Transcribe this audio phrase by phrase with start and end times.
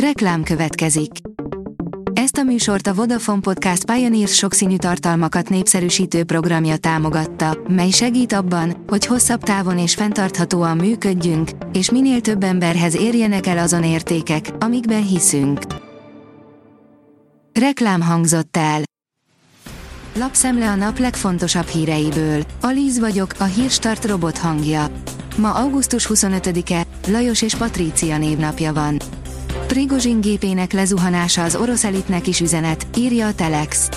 [0.00, 1.10] Reklám következik.
[2.12, 8.84] Ezt a műsort a Vodafone Podcast Pioneers sokszínű tartalmakat népszerűsítő programja támogatta, mely segít abban,
[8.86, 15.06] hogy hosszabb távon és fenntarthatóan működjünk, és minél több emberhez érjenek el azon értékek, amikben
[15.06, 15.60] hiszünk.
[17.52, 18.82] Reklám hangzott el.
[20.14, 22.42] Lapszemle a nap legfontosabb híreiből.
[22.60, 24.86] Alíz vagyok, a hírstart robot hangja.
[25.36, 28.96] Ma augusztus 25-e, Lajos és Patrícia névnapja van.
[29.66, 33.88] Prigozsin gépének lezuhanása az orosz elitnek is üzenet, írja a Telex.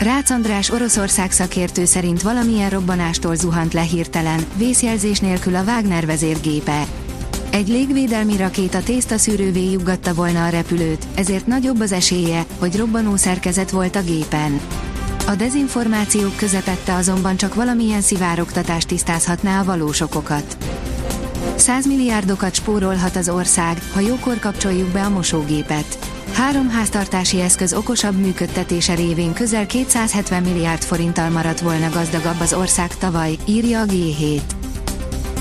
[0.00, 6.84] Rácz András Oroszország szakértő szerint valamilyen robbanástól zuhant le hirtelen, vészjelzés nélkül a Wagner vezérgépe.
[7.50, 13.16] Egy légvédelmi rakéta tészta szűrővé juggatta volna a repülőt, ezért nagyobb az esélye, hogy robbanó
[13.16, 14.60] szerkezet volt a gépen.
[15.26, 20.56] A dezinformációk közepette azonban csak valamilyen szivárogtatás tisztázhatná a valós okokat.
[21.60, 25.98] 100 milliárdokat spórolhat az ország, ha jókor kapcsoljuk be a mosógépet.
[26.32, 32.96] Három háztartási eszköz okosabb működtetése révén közel 270 milliárd forinttal maradt volna gazdagabb az ország
[32.96, 34.40] tavaly, írja a G7.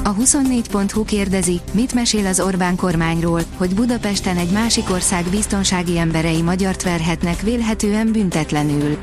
[0.04, 6.42] A 24.hu kérdezi, mit mesél az Orbán kormányról, hogy Budapesten egy másik ország biztonsági emberei
[6.42, 8.98] magyart verhetnek vélhetően büntetlenül.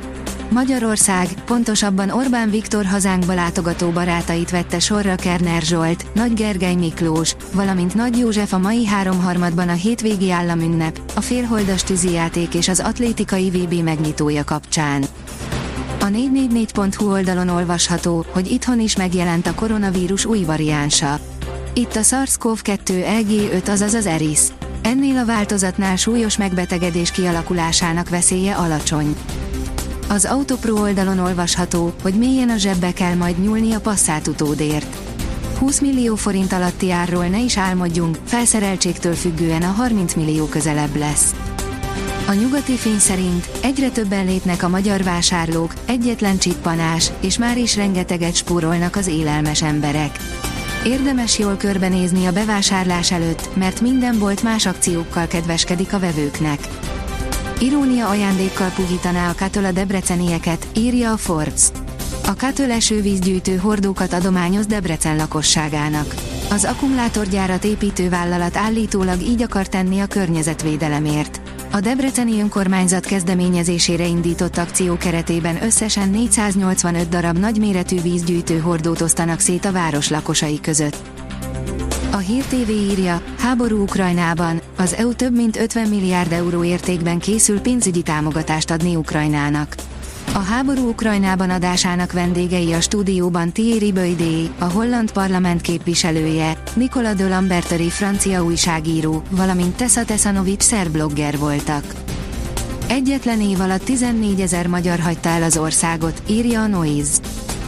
[0.51, 7.95] Magyarország, pontosabban Orbán Viktor hazánkba látogató barátait vette sorra Kerner Zsolt, Nagy Gergely Miklós, valamint
[7.95, 13.75] Nagy József a mai háromharmadban a hétvégi államünnep, a félholdas tűzijáték és az atlétikai VB
[13.83, 15.05] megnyitója kapcsán.
[16.01, 21.19] A 444.hu oldalon olvasható, hogy itthon is megjelent a koronavírus új variánsa.
[21.75, 24.41] Itt a SARS-CoV-2 LG5 azaz az ERIS.
[24.83, 29.17] Ennél a változatnál súlyos megbetegedés kialakulásának veszélye alacsony.
[30.09, 34.97] Az Autopro oldalon olvasható, hogy mélyen a zsebbe kell majd nyúlni a passzát utódért.
[35.59, 41.35] 20 millió forint alatti árról ne is álmodjunk, felszereltségtől függően a 30 millió közelebb lesz.
[42.29, 47.77] A nyugati fény szerint egyre többen lépnek a magyar vásárlók, egyetlen csippanás, és már is
[47.77, 50.19] rengeteget spórolnak az élelmes emberek.
[50.85, 56.69] Érdemes jól körbenézni a bevásárlás előtt, mert minden bolt más akciókkal kedveskedik a vevőknek.
[57.61, 61.69] Irónia ajándékkal puhítaná a Katol a debrecenieket, írja a Forbes.
[62.27, 66.15] A Katol esővízgyűjtő hordókat adományoz Debrecen lakosságának.
[66.51, 71.41] Az akkumulátorgyárat építő vállalat állítólag így akar tenni a környezetvédelemért.
[71.73, 79.65] A Debreceni önkormányzat kezdeményezésére indított akció keretében összesen 485 darab nagyméretű vízgyűjtő hordót osztanak szét
[79.65, 81.26] a város lakosai között.
[82.17, 87.61] A Hír TV írja, háború Ukrajnában, az EU több mint 50 milliárd euró értékben készül
[87.61, 89.75] pénzügyi támogatást adni Ukrajnának.
[90.35, 97.29] A háború Ukrajnában adásának vendégei a stúdióban Thierry Beudé, a holland parlament képviselője, Nikola de
[97.29, 101.85] Lambertori francia újságíró, valamint Tessa Tesanovic szerb blogger voltak.
[102.89, 107.19] Egyetlen év alatt 14 ezer magyar hagyta el az országot, írja a Noise.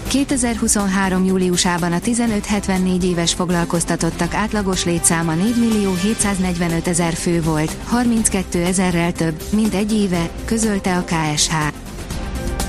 [0.08, 1.24] 2023.
[1.24, 9.12] júliusában a 15-74 éves foglalkoztatottak átlagos létszáma 4 millió 745 ezer fő volt, 32 ezerrel
[9.12, 11.54] több, mint egy éve, közölte a KSH.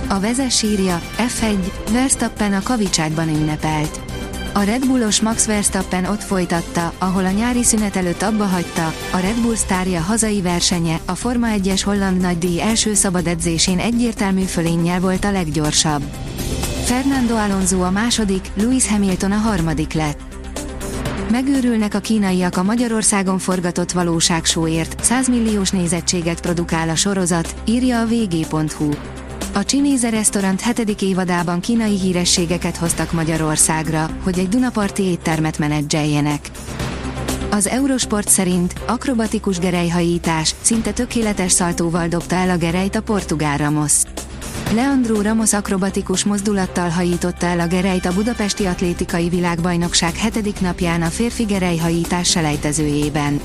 [0.08, 4.00] A vezes írja, F1, Verstappen a kavicságban ünnepelt.
[4.54, 9.18] A Red Bullos Max Verstappen ott folytatta, ahol a nyári szünet előtt abba hagyta, a
[9.18, 15.00] Red Bull sztárja hazai versenye, a Forma 1-es holland nagydíj első szabad edzésén egyértelmű fölénnyel
[15.00, 16.04] volt a leggyorsabb.
[16.90, 20.20] Fernando Alonso a második, Lewis Hamilton a harmadik lett.
[21.32, 28.06] Megőrülnek a kínaiak a Magyarországon forgatott valóságsóért, 100 milliós nézettséget produkál a sorozat, írja a
[28.06, 28.90] vg.hu.
[29.54, 36.52] A Csinéze restaurant hetedik évadában kínai hírességeket hoztak Magyarországra, hogy egy Dunaparti éttermet menedzseljenek.
[37.52, 43.94] Az Eurosport szerint akrobatikus gerejhajítás, szinte tökéletes szaltóval dobta el a gerejt a portugál Ramos.
[44.74, 51.06] Leandro Ramos akrobatikus mozdulattal hajította el a gerejt a Budapesti Atlétikai Világbajnokság hetedik napján a
[51.06, 53.40] férfi gerejhajítás selejtezőjében.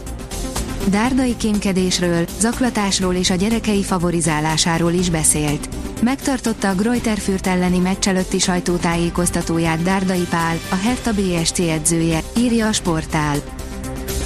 [0.88, 5.68] Dárdai kémkedésről, zaklatásról és a gyerekei favorizálásáról is beszélt.
[6.02, 12.72] Megtartotta a Greuterfürt elleni meccs előtti sajtótájékoztatóját Dárdai Pál, a Hertha BSC edzője, írja a
[12.72, 13.36] sportál.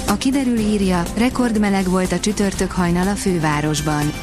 [0.09, 4.13] A kiderül írja, rekordmeleg volt a csütörtök hajnal a fővárosban.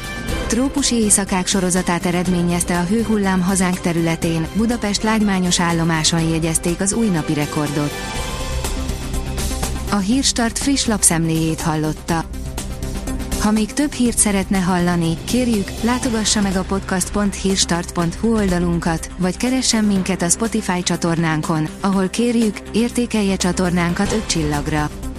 [0.47, 7.33] Trópusi éjszakák sorozatát eredményezte a hőhullám hazánk területén, Budapest lágymányos állomáson jegyezték az új napi
[7.33, 7.91] rekordot.
[9.91, 12.25] A Hírstart friss lapszemléjét hallotta.
[13.41, 20.21] Ha még több hírt szeretne hallani, kérjük, látogassa meg a podcast.hírstart.hu oldalunkat, vagy keressen minket
[20.21, 24.89] a Spotify csatornánkon, ahol kérjük, értékelje csatornánkat 5 csillagra.